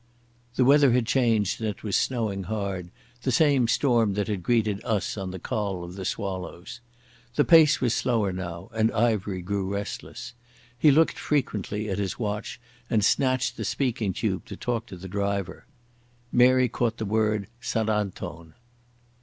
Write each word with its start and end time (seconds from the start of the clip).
The 0.55 0.65
weather 0.65 0.93
had 0.93 1.05
changed 1.05 1.61
and 1.61 1.69
it 1.69 1.83
was 1.83 1.95
snowing 1.95 2.45
hard, 2.45 2.89
the 3.21 3.31
same 3.31 3.67
storm 3.67 4.15
that 4.15 4.27
had 4.29 4.41
greeted 4.41 4.83
us 4.83 5.15
on 5.15 5.29
the 5.29 5.37
Col 5.37 5.83
of 5.83 5.93
the 5.93 6.05
Swallows. 6.05 6.81
The 7.35 7.45
pace 7.45 7.79
was 7.79 7.93
slower 7.93 8.33
now, 8.33 8.71
and 8.73 8.91
Ivery 8.93 9.43
grew 9.43 9.71
restless. 9.71 10.33
He 10.75 10.89
looked 10.89 11.19
frequently 11.19 11.87
at 11.87 11.99
his 11.99 12.17
watch, 12.17 12.59
and 12.89 13.05
snatched 13.05 13.57
the 13.57 13.63
speaking 13.63 14.11
tube 14.11 14.43
to 14.45 14.57
talk 14.57 14.87
to 14.87 14.97
the 14.97 15.07
driver. 15.07 15.67
Mary 16.31 16.67
caught 16.67 16.97
the 16.97 17.05
word 17.05 17.45
"St 17.61 17.87
Anton". 17.87 18.55